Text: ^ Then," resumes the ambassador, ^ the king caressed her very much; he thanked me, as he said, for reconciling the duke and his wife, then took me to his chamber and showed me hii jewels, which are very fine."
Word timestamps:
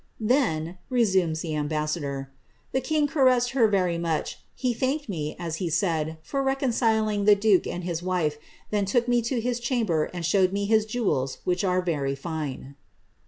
^ 0.01 0.03
Then," 0.27 0.79
resumes 0.89 1.41
the 1.41 1.53
ambassador, 1.55 2.31
^ 2.33 2.33
the 2.71 2.81
king 2.81 3.05
caressed 3.05 3.51
her 3.51 3.67
very 3.67 3.99
much; 3.99 4.39
he 4.55 4.73
thanked 4.73 5.07
me, 5.07 5.35
as 5.37 5.57
he 5.57 5.69
said, 5.69 6.17
for 6.23 6.41
reconciling 6.41 7.25
the 7.25 7.35
duke 7.35 7.67
and 7.67 7.83
his 7.83 8.01
wife, 8.01 8.39
then 8.71 8.85
took 8.85 9.07
me 9.07 9.21
to 9.21 9.39
his 9.39 9.59
chamber 9.59 10.05
and 10.05 10.25
showed 10.25 10.53
me 10.53 10.67
hii 10.67 10.87
jewels, 10.87 11.37
which 11.43 11.63
are 11.63 11.83
very 11.83 12.15
fine." 12.15 12.73